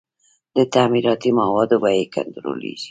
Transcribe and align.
د 0.55 0.57
تعمیراتي 0.73 1.31
موادو 1.39 1.75
بیې 1.83 2.05
کنټرولیږي؟ 2.15 2.79